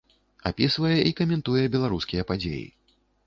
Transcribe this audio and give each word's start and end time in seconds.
Апісвае 0.49 0.93
і 1.09 1.11
каментуе 1.19 1.63
беларускія 1.77 2.27
падзеі. 2.31 2.65